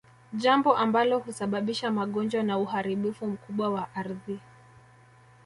[0.33, 4.39] Jambo ambalo husababisha magonjwa na uharibifu mkubwa wa ardhi